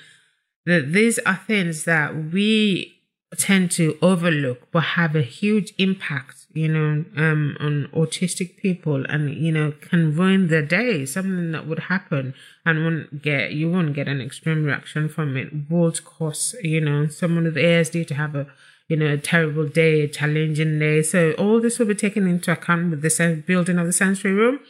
the, 0.64 0.80
these 0.80 1.18
are 1.20 1.40
things 1.46 1.84
that 1.84 2.32
we 2.32 3.02
tend 3.36 3.70
to 3.72 3.98
overlook 4.02 4.70
but 4.70 4.80
have 4.80 5.16
a 5.16 5.22
huge 5.22 5.72
impact 5.78 6.41
you 6.54 6.68
know, 6.68 7.04
um, 7.16 7.56
on 7.60 7.88
autistic 7.94 8.56
people 8.56 9.04
and, 9.06 9.34
you 9.34 9.52
know, 9.52 9.72
can 9.80 10.14
ruin 10.14 10.48
their 10.48 10.62
day. 10.62 11.06
Something 11.06 11.52
that 11.52 11.66
would 11.66 11.80
happen 11.80 12.34
and 12.64 12.84
won't 12.84 13.22
get, 13.22 13.52
you 13.52 13.70
won't 13.70 13.94
get 13.94 14.08
an 14.08 14.20
extreme 14.20 14.64
reaction 14.64 15.08
from 15.08 15.36
it 15.36 15.70
would 15.70 16.04
cause, 16.04 16.54
you 16.62 16.80
know, 16.80 17.06
someone 17.08 17.44
with 17.44 17.56
ASD 17.56 18.06
to 18.08 18.14
have 18.14 18.34
a, 18.34 18.46
you 18.88 18.96
know, 18.96 19.12
a 19.12 19.18
terrible 19.18 19.68
day, 19.68 20.02
a 20.02 20.08
challenging 20.08 20.78
day. 20.78 21.02
So 21.02 21.32
all 21.32 21.60
this 21.60 21.78
will 21.78 21.86
be 21.86 21.94
taken 21.94 22.26
into 22.26 22.52
account 22.52 22.90
with 22.90 23.02
the 23.02 23.42
building 23.46 23.78
of 23.78 23.86
the 23.86 23.92
sensory 23.92 24.32
room 24.32 24.60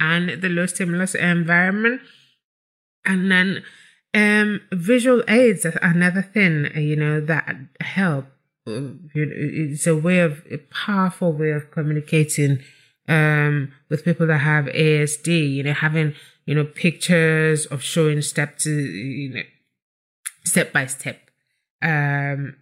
and 0.00 0.42
the 0.42 0.48
low 0.48 0.66
stimulus 0.66 1.14
environment. 1.14 2.00
And 3.04 3.30
then, 3.30 3.62
um, 4.14 4.62
visual 4.72 5.22
aids 5.28 5.66
are 5.66 5.78
another 5.82 6.22
thing, 6.22 6.70
you 6.74 6.96
know, 6.96 7.20
that 7.20 7.56
help 7.80 8.26
it's 8.66 9.86
a 9.86 9.96
way 9.96 10.20
of 10.20 10.42
a 10.50 10.58
powerful 10.58 11.32
way 11.32 11.50
of 11.52 11.70
communicating 11.70 12.58
um, 13.08 13.72
with 13.88 14.04
people 14.04 14.26
that 14.26 14.38
have 14.38 14.66
ASD. 14.66 15.54
You 15.54 15.62
know, 15.62 15.72
having 15.72 16.14
you 16.44 16.54
know 16.54 16.64
pictures 16.64 17.66
of 17.66 17.82
showing 17.82 18.22
step 18.22 18.58
to 18.58 18.70
you 18.70 19.34
know 19.34 19.42
step 20.44 20.72
by 20.72 20.86
step 20.86 21.20
um, 21.82 22.56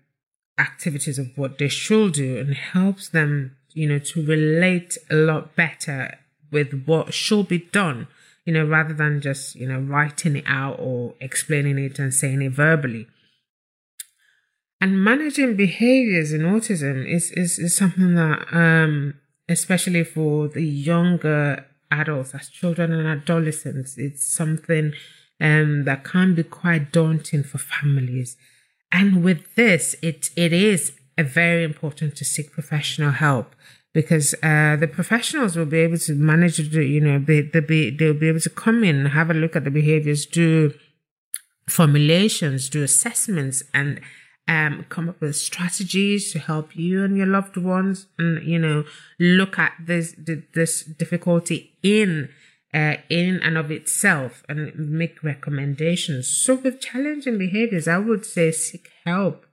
activities 0.59 1.19
of 1.19 1.31
what 1.37 1.59
they 1.59 1.69
should 1.69 2.13
do, 2.15 2.39
and 2.39 2.55
helps 2.55 3.09
them 3.09 3.57
you 3.73 3.89
know 3.89 3.99
to 3.99 4.25
relate 4.25 4.99
a 5.11 5.15
lot 5.15 5.57
better 5.57 6.19
with 6.51 6.85
what 6.85 7.15
should 7.15 7.49
be 7.49 7.59
done. 7.59 8.09
You 8.45 8.53
know, 8.53 8.67
rather 8.67 8.93
than 8.93 9.23
just 9.23 9.55
you 9.55 9.67
know 9.67 9.81
writing 9.81 10.37
it 10.37 10.45
out 10.47 10.77
or 10.79 11.15
explaining 11.19 11.79
it 11.79 11.99
and 11.99 12.13
saying 12.13 12.43
it 12.43 12.53
verbally. 12.53 13.07
And 14.85 15.03
managing 15.03 15.57
behaviors 15.57 16.31
in 16.31 16.43
autism 16.43 17.11
is, 17.11 17.31
is, 17.31 17.59
is 17.59 17.75
something 17.75 18.17
that, 18.17 18.47
um, 18.53 19.15
especially 19.49 20.05
for 20.05 20.47
the 20.47 20.61
younger 20.61 21.65
adults 21.91 22.35
as 22.35 22.51
children 22.51 22.93
and 22.93 23.09
adolescents, 23.09 23.97
it's 23.97 24.31
something 24.31 24.93
um, 25.41 25.85
that 25.85 26.05
can 26.05 26.35
be 26.35 26.43
quite 26.43 26.93
daunting 26.93 27.45
for 27.45 27.57
families. 27.57 28.37
And 28.93 29.25
with 29.25 29.55
this, 29.55 29.97
it, 30.03 30.29
it 30.37 30.53
is 30.53 30.93
very 31.17 31.65
important 31.65 32.15
to 32.17 32.25
seek 32.27 32.53
professional 32.53 33.13
help 33.13 33.57
because 33.95 34.35
uh, 34.43 34.77
the 34.77 34.91
professionals 34.93 35.57
will 35.57 35.65
be 35.65 35.79
able 35.79 35.97
to 35.97 36.13
manage 36.13 36.59
you 36.59 37.01
know, 37.01 37.19
they, 37.19 37.41
they'll, 37.41 37.63
be, 37.63 37.89
they'll 37.89 38.13
be 38.13 38.29
able 38.29 38.41
to 38.41 38.51
come 38.51 38.85
in 38.85 39.07
have 39.07 39.31
a 39.31 39.35
look 39.35 39.57
at 39.57 39.65
the 39.65 39.71
behaviors, 39.71 40.27
do 40.27 40.75
formulations, 41.71 42.69
do 42.69 42.83
assessments, 42.83 43.63
and 43.73 43.99
um, 44.47 44.85
come 44.89 45.09
up 45.09 45.21
with 45.21 45.37
strategies 45.37 46.33
to 46.33 46.39
help 46.39 46.77
you 46.77 47.05
and 47.05 47.17
your 47.17 47.27
loved 47.27 47.57
ones, 47.57 48.07
and 48.19 48.47
you 48.47 48.59
know, 48.59 48.85
look 49.19 49.59
at 49.59 49.73
this 49.81 50.15
this 50.53 50.85
difficulty 50.85 51.73
in 51.83 52.29
uh, 52.73 52.97
in 53.09 53.41
and 53.43 53.57
of 53.57 53.71
itself, 53.71 54.45
and 54.49 54.77
make 54.77 55.23
recommendations. 55.23 56.29
So, 56.29 56.57
with 56.57 56.81
challenging 56.81 57.39
behaviors, 57.39 57.89
I 57.89 57.99
would 57.99 58.27
say 58.27 58.51
seek 58.53 58.91
help 59.07 59.47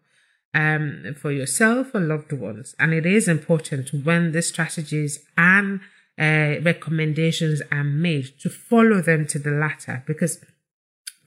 um, 0.53 1.15
for 1.17 1.31
yourself 1.31 1.93
or 1.93 2.01
loved 2.01 2.33
ones, 2.33 2.75
and 2.77 2.93
it 2.93 3.05
is 3.05 3.27
important 3.27 3.93
when 4.03 4.33
the 4.33 4.41
strategies 4.41 5.23
and 5.37 5.79
uh, 6.19 6.59
recommendations 6.61 7.61
are 7.71 7.83
made 7.83 8.37
to 8.39 8.49
follow 8.49 9.01
them 9.01 9.25
to 9.25 9.39
the 9.39 9.51
latter 9.51 10.03
because 10.05 10.43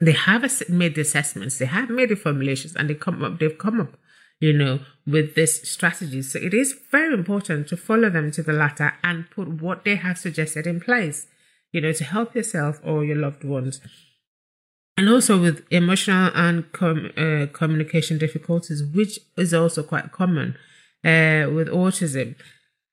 they 0.00 0.12
have 0.12 0.44
made 0.68 0.94
the 0.94 1.02
assessments, 1.02 1.58
they 1.58 1.66
have 1.66 1.90
made 1.90 2.08
the 2.08 2.16
formulations, 2.16 2.74
and 2.74 2.90
they 2.90 2.94
come 2.94 3.22
up, 3.22 3.38
they've 3.38 3.58
come 3.58 3.80
up, 3.80 3.96
you 4.40 4.52
know, 4.52 4.80
with 5.06 5.34
this 5.34 5.62
strategy. 5.62 6.22
So 6.22 6.38
it 6.38 6.52
is 6.52 6.74
very 6.90 7.14
important 7.14 7.68
to 7.68 7.76
follow 7.76 8.10
them 8.10 8.30
to 8.32 8.42
the 8.42 8.52
latter 8.52 8.94
and 9.02 9.30
put 9.30 9.62
what 9.62 9.84
they 9.84 9.96
have 9.96 10.18
suggested 10.18 10.66
in 10.66 10.80
place, 10.80 11.26
you 11.72 11.80
know, 11.80 11.92
to 11.92 12.04
help 12.04 12.34
yourself 12.34 12.80
or 12.84 13.04
your 13.04 13.16
loved 13.16 13.44
ones. 13.44 13.80
And 14.96 15.08
also 15.08 15.40
with 15.40 15.64
emotional 15.70 16.30
and 16.34 16.70
com- 16.72 17.10
uh, 17.16 17.46
communication 17.52 18.18
difficulties, 18.18 18.82
which 18.82 19.18
is 19.36 19.52
also 19.52 19.82
quite 19.82 20.12
common 20.12 20.56
uh, 21.04 21.50
with 21.50 21.68
autism 21.68 22.36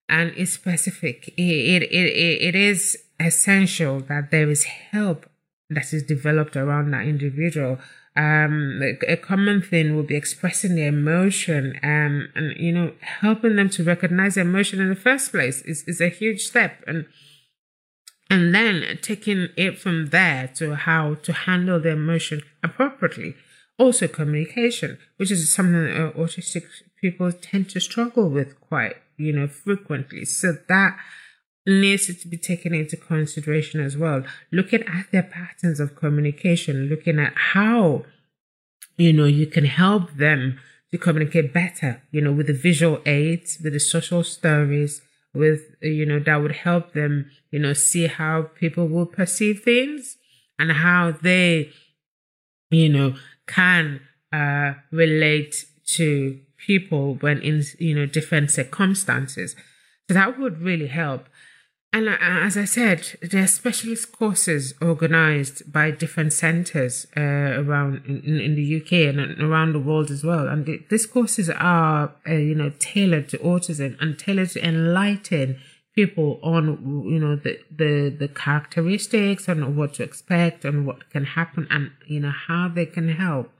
and 0.10 0.34
is 0.34 0.52
specific. 0.52 1.34
It, 1.38 1.84
it, 1.84 1.84
it, 1.92 2.42
it 2.42 2.56
is 2.56 2.98
essential 3.20 4.00
that 4.02 4.32
there 4.32 4.50
is 4.50 4.64
help 4.64 5.28
that 5.72 5.94
is 5.94 6.04
developed 6.04 6.56
around 6.56 6.92
that 6.92 7.06
individual. 7.06 7.80
Um, 8.16 8.82
a 9.08 9.16
common 9.16 9.62
thing 9.62 9.96
will 9.96 10.04
be 10.04 10.18
expressing 10.18 10.76
their 10.76 10.90
emotion, 10.90 11.80
um, 11.82 12.28
and 12.36 12.54
you 12.58 12.74
know, 12.74 12.94
helping 13.00 13.56
them 13.56 13.70
to 13.70 13.84
recognize 13.84 14.36
emotion 14.36 14.82
in 14.82 14.90
the 14.90 14.96
first 14.96 15.32
place 15.32 15.62
is, 15.62 15.84
is 15.88 16.02
a 16.02 16.10
huge 16.10 16.42
step, 16.42 16.84
and 16.86 17.06
and 18.30 18.54
then 18.54 19.00
taking 19.02 19.50
it 19.56 19.80
from 19.80 20.10
there 20.10 20.50
to 20.56 20.76
how 20.76 21.16
to 21.16 21.34
handle 21.34 21.80
the 21.80 21.90
emotion 21.90 22.42
appropriately. 22.64 23.36
Also, 23.78 24.08
communication, 24.08 24.98
which 25.18 25.32
is 25.32 25.52
something 25.54 25.86
that 25.86 26.14
autistic 26.16 26.66
people 27.00 27.32
tend 27.32 27.70
to 27.70 27.80
struggle 27.80 28.30
with 28.30 28.60
quite, 28.60 28.96
you 29.18 29.34
know, 29.34 29.48
frequently. 29.48 30.24
So 30.24 30.58
that 30.68 30.98
needs 31.66 32.08
to 32.08 32.28
be 32.28 32.38
taken 32.38 32.74
into 32.74 32.98
consideration 32.98 33.80
as 33.80 33.96
well. 33.96 34.24
Looking 34.52 34.84
at 34.84 35.12
their 35.12 35.24
patterns 35.24 35.80
of 35.80 35.96
communication, 35.96 36.88
looking 36.88 37.20
at 37.20 37.34
how, 37.36 38.06
you 38.98 39.14
know, 39.14 39.26
you 39.26 39.46
can 39.46 39.66
help 39.66 40.14
them 40.14 40.60
to 40.92 40.98
communicate 40.98 41.54
better, 41.54 42.02
you 42.12 42.22
know, 42.22 42.32
with 42.32 42.48
the 42.48 42.54
visual 42.54 43.02
aids, 43.06 43.60
with 43.64 43.74
the 43.74 43.80
social 43.80 44.24
stories, 44.24 45.02
with, 45.34 45.62
you 45.82 46.06
know, 46.06 46.20
that 46.20 46.38
would 46.38 46.52
help 46.52 46.94
them, 46.94 47.30
you 47.52 47.60
know, 47.60 47.74
see 47.74 48.08
how 48.08 48.44
people 48.56 48.88
will 48.88 49.06
perceive 49.06 49.62
things 49.62 50.18
and 50.60 50.72
how 50.72 51.12
they, 51.12 51.72
you 52.70 52.90
know, 52.90 53.16
can 53.48 54.02
uh, 54.34 54.74
relate 54.92 55.66
to 55.86 56.40
people 56.58 57.16
when 57.16 57.42
in, 57.42 57.64
you 57.80 57.96
know, 57.96 58.06
different 58.06 58.52
circumstances. 58.52 59.56
So 60.08 60.16
that 60.16 60.38
would 60.38 60.62
really 60.62 60.88
help. 60.88 61.28
And 61.94 62.08
uh, 62.08 62.18
as 62.22 62.56
I 62.56 62.64
said, 62.64 63.18
there 63.22 63.44
are 63.44 63.48
specialist 63.48 64.14
courses 64.14 64.74
organized 64.82 65.72
by 65.72 65.92
different 65.92 66.32
centers 66.32 67.06
uh, 67.18 67.20
around 67.20 68.04
in, 68.06 68.40
in, 68.40 68.56
the 68.56 68.82
UK 68.82 69.14
and 69.14 69.42
around 69.42 69.74
the 69.74 69.80
world 69.80 70.10
as 70.10 70.24
well. 70.24 70.48
And 70.48 70.66
the, 70.66 70.82
these 70.90 71.06
courses 71.06 71.50
are, 71.50 72.14
uh, 72.28 72.34
you 72.34 72.56
know, 72.56 72.72
tailored 72.80 73.28
to 73.30 73.38
autism 73.40 73.98
and 74.00 74.18
tailored 74.18 74.52
to 74.52 74.66
enlighten 74.66 75.60
people 75.94 76.40
on, 76.42 77.04
you 77.10 77.20
know, 77.20 77.36
the, 77.36 77.60
the, 77.70 78.16
the 78.18 78.30
characteristics 78.30 79.50
and 79.50 79.76
what 79.76 79.96
to 79.96 80.04
expect 80.04 80.64
and 80.64 80.88
what 80.88 81.10
can 81.10 81.26
happen 81.26 81.68
and, 81.70 81.92
you 82.08 82.22
know, 82.22 82.32
how 82.48 82.70
they 82.70 82.86
can 82.86 83.10
help. 83.10 83.52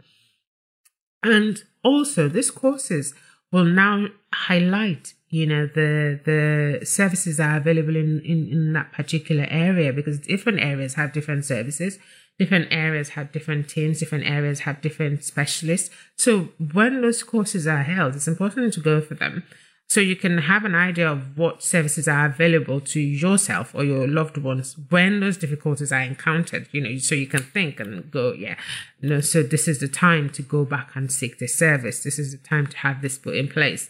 And 1.22 1.62
also, 1.84 2.30
these 2.30 2.50
courses 2.50 3.14
will 3.52 3.66
now 3.66 4.08
highlight 4.34 5.14
you 5.30 5.46
know 5.46 5.66
the 5.66 6.20
the 6.26 6.86
services 6.86 7.38
that 7.38 7.54
are 7.54 7.58
available 7.58 7.96
in, 7.96 8.22
in 8.22 8.48
in 8.50 8.74
that 8.74 8.92
particular 8.92 9.48
area 9.50 9.92
because 9.94 10.20
different 10.20 10.60
areas 10.60 10.96
have 10.96 11.14
different 11.14 11.46
services 11.46 11.98
different 12.38 12.68
areas 12.72 13.10
have 13.10 13.32
different 13.32 13.70
teams 13.70 14.00
different 14.00 14.26
areas 14.26 14.62
have 14.62 14.82
different 14.82 15.24
specialists. 15.24 15.90
So 16.16 16.50
when 16.74 17.02
those 17.02 17.24
courses 17.24 17.66
are 17.68 17.84
held 17.84 18.16
it's 18.16 18.28
important 18.28 18.74
to 18.74 18.80
go 18.80 19.00
for 19.02 19.16
them 19.16 19.44
so 19.92 20.00
you 20.00 20.16
can 20.16 20.38
have 20.40 20.64
an 20.64 20.76
idea 20.76 21.10
of 21.12 21.38
what 21.38 21.62
services 21.62 22.08
are 22.08 22.26
available 22.26 22.80
to 22.80 23.00
yourself 23.00 23.74
or 23.76 23.84
your 23.84 24.08
loved 24.08 24.38
ones 24.38 24.78
when 24.90 25.20
those 25.20 25.38
difficulties 25.38 25.92
are 25.92 26.02
encountered 26.02 26.68
you 26.72 26.82
know 26.82 26.98
so 26.98 27.16
you 27.16 27.28
can 27.28 27.44
think 27.44 27.80
and 27.80 28.10
go 28.12 28.34
yeah 28.34 28.56
no 29.02 29.20
so 29.20 29.44
this 29.44 29.68
is 29.68 29.80
the 29.80 29.88
time 29.88 30.30
to 30.30 30.42
go 30.42 30.64
back 30.66 30.92
and 30.96 31.12
seek 31.12 31.40
the 31.40 31.48
service 31.48 32.04
this 32.04 32.18
is 32.18 32.32
the 32.32 32.48
time 32.48 32.68
to 32.68 32.78
have 32.78 33.02
this 33.02 33.18
put 33.18 33.36
in 33.36 33.48
place 33.48 33.90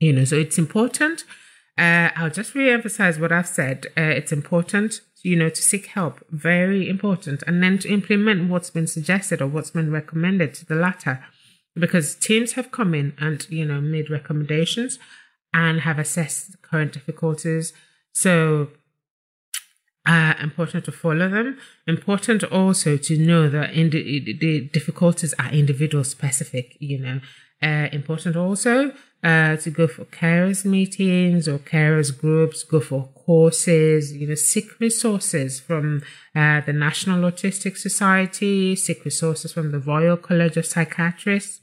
you 0.00 0.12
know, 0.12 0.24
so 0.24 0.36
it's 0.36 0.58
important. 0.58 1.24
Uh, 1.78 2.10
I'll 2.16 2.30
just 2.30 2.54
re-emphasize 2.54 3.18
what 3.18 3.32
I've 3.32 3.48
said. 3.48 3.86
Uh, 3.96 4.02
it's 4.02 4.32
important, 4.32 5.00
you 5.22 5.36
know, 5.36 5.48
to 5.48 5.62
seek 5.62 5.86
help. 5.86 6.24
Very 6.30 6.88
important, 6.88 7.42
and 7.46 7.62
then 7.62 7.78
to 7.78 7.92
implement 7.92 8.50
what's 8.50 8.70
been 8.70 8.86
suggested 8.86 9.40
or 9.40 9.46
what's 9.46 9.70
been 9.70 9.90
recommended 9.90 10.54
to 10.54 10.66
the 10.66 10.74
latter, 10.74 11.24
because 11.78 12.14
teams 12.14 12.52
have 12.52 12.70
come 12.70 12.94
in 12.94 13.14
and 13.18 13.46
you 13.50 13.64
know 13.64 13.80
made 13.80 14.10
recommendations 14.10 14.98
and 15.52 15.80
have 15.80 15.98
assessed 15.98 16.60
current 16.62 16.92
difficulties. 16.92 17.72
So 18.12 18.68
uh, 20.06 20.34
important 20.40 20.84
to 20.84 20.92
follow 20.92 21.28
them. 21.28 21.58
Important 21.86 22.44
also 22.44 22.96
to 22.96 23.18
know 23.18 23.48
that 23.48 23.74
the 23.74 24.68
difficulties 24.72 25.34
are 25.38 25.50
individual 25.50 26.04
specific, 26.04 26.76
you 26.78 26.98
know. 26.98 27.20
Uh, 27.62 27.88
important 27.90 28.36
also 28.36 28.92
uh, 29.24 29.56
to 29.56 29.70
go 29.70 29.88
for 29.88 30.04
carers 30.04 30.64
meetings 30.64 31.48
or 31.48 31.58
carers 31.58 32.16
groups, 32.16 32.62
go 32.62 32.80
for 32.80 33.08
courses, 33.14 34.12
you 34.12 34.26
know, 34.28 34.34
seek 34.34 34.78
resources 34.78 35.58
from 35.58 36.02
uh, 36.34 36.60
the 36.60 36.72
National 36.72 37.28
Autistic 37.28 37.78
Society, 37.78 38.76
seek 38.76 39.04
resources 39.04 39.52
from 39.52 39.72
the 39.72 39.80
Royal 39.80 40.18
College 40.18 40.58
of 40.58 40.66
Psychiatrists. 40.66 41.60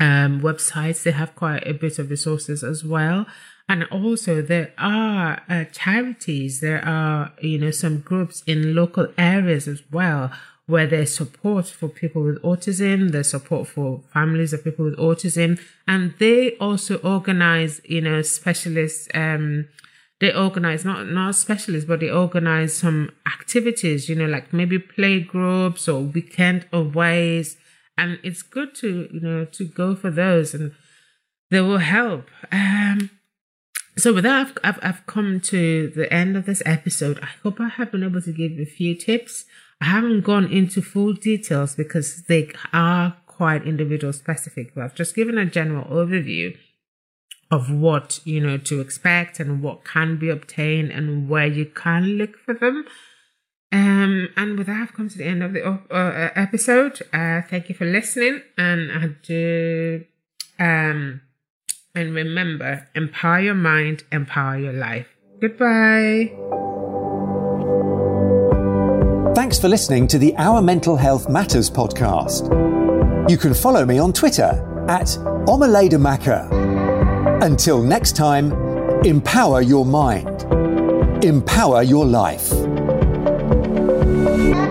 Um, 0.00 0.40
websites. 0.40 1.02
They 1.02 1.12
have 1.12 1.34
quite 1.34 1.66
a 1.66 1.74
bit 1.74 1.98
of 1.98 2.10
resources 2.10 2.62
as 2.62 2.84
well. 2.84 3.26
And 3.68 3.84
also 3.84 4.42
there 4.42 4.72
are 4.76 5.42
uh, 5.48 5.64
charities. 5.72 6.60
There 6.60 6.84
are, 6.84 7.32
you 7.40 7.58
know, 7.58 7.70
some 7.70 8.00
groups 8.00 8.42
in 8.46 8.74
local 8.74 9.08
areas 9.16 9.66
as 9.66 9.82
well 9.90 10.30
where 10.66 10.86
there's 10.86 11.14
support 11.14 11.66
for 11.66 11.88
people 11.88 12.22
with 12.22 12.40
autism, 12.42 13.10
there's 13.10 13.30
support 13.30 13.68
for 13.68 14.02
families 14.12 14.52
of 14.52 14.64
people 14.64 14.84
with 14.84 14.96
autism, 14.96 15.60
and 15.86 16.14
they 16.18 16.56
also 16.56 16.96
organize, 16.98 17.80
you 17.84 18.00
know, 18.00 18.22
specialists, 18.22 19.08
um, 19.14 19.68
they 20.20 20.32
organize 20.32 20.84
not 20.84 21.06
not 21.06 21.34
specialists, 21.34 21.86
but 21.86 22.00
they 22.00 22.10
organize 22.10 22.74
some 22.74 23.10
activities, 23.26 24.08
you 24.08 24.14
know, 24.14 24.26
like 24.26 24.52
maybe 24.52 24.78
play 24.78 25.20
groups 25.20 25.86
or 25.86 26.00
weekend 26.00 26.66
aways. 26.72 27.58
And 27.96 28.18
it's 28.22 28.42
good 28.42 28.74
to, 28.76 29.08
you 29.12 29.20
know, 29.20 29.44
to 29.44 29.64
go 29.64 29.94
for 29.94 30.10
those 30.10 30.54
and 30.54 30.72
they 31.50 31.60
will 31.60 31.78
help. 31.78 32.28
Um 32.50 33.10
so 33.96 34.12
with 34.12 34.24
that, 34.24 34.46
I've, 34.46 34.58
I've, 34.64 34.78
I've 34.82 35.06
come 35.06 35.40
to 35.42 35.88
the 35.94 36.12
end 36.12 36.36
of 36.36 36.46
this 36.46 36.62
episode. 36.66 37.20
I 37.22 37.28
hope 37.44 37.60
I 37.60 37.68
have 37.68 37.92
been 37.92 38.02
able 38.02 38.22
to 38.22 38.32
give 38.32 38.52
you 38.52 38.62
a 38.62 38.66
few 38.66 38.96
tips. 38.96 39.44
I 39.80 39.84
haven't 39.84 40.22
gone 40.22 40.50
into 40.50 40.82
full 40.82 41.12
details 41.12 41.76
because 41.76 42.24
they 42.24 42.50
are 42.72 43.16
quite 43.26 43.64
individual 43.64 44.12
specific, 44.12 44.74
but 44.74 44.82
I've 44.82 44.94
just 44.94 45.14
given 45.14 45.38
a 45.38 45.46
general 45.46 45.84
overview 45.84 46.56
of 47.50 47.70
what, 47.70 48.20
you 48.24 48.40
know, 48.40 48.58
to 48.58 48.80
expect 48.80 49.38
and 49.38 49.62
what 49.62 49.84
can 49.84 50.18
be 50.18 50.28
obtained 50.28 50.90
and 50.90 51.28
where 51.28 51.46
you 51.46 51.66
can 51.66 52.04
look 52.18 52.36
for 52.38 52.54
them. 52.54 52.84
Um, 53.74 54.28
and 54.36 54.56
with 54.56 54.68
that, 54.68 54.82
I've 54.82 54.94
come 54.94 55.08
to 55.08 55.18
the 55.18 55.24
end 55.24 55.42
of 55.42 55.52
the 55.52 55.66
uh, 55.66 56.30
episode. 56.36 57.02
Uh, 57.12 57.42
thank 57.42 57.68
you 57.68 57.74
for 57.74 57.84
listening. 57.84 58.40
And 58.56 58.92
I 58.92 59.08
do, 59.26 60.04
um, 60.60 61.22
and 61.92 62.14
remember, 62.14 62.88
empower 62.94 63.40
your 63.40 63.54
mind, 63.54 64.04
empower 64.12 64.58
your 64.58 64.72
life. 64.72 65.08
Goodbye. 65.40 66.30
Thanks 69.34 69.58
for 69.58 69.68
listening 69.68 70.06
to 70.06 70.18
the 70.18 70.36
Our 70.36 70.62
Mental 70.62 70.96
Health 70.96 71.28
Matters 71.28 71.68
podcast. 71.68 72.48
You 73.28 73.36
can 73.36 73.54
follow 73.54 73.84
me 73.84 73.98
on 73.98 74.12
Twitter 74.12 74.86
at 74.88 75.06
Omaledamaka. 75.48 77.42
Until 77.42 77.82
next 77.82 78.14
time, 78.14 78.52
empower 79.04 79.62
your 79.62 79.84
mind, 79.84 80.44
empower 81.24 81.82
your 81.82 82.06
life. 82.06 82.52
Bye. 84.24 84.63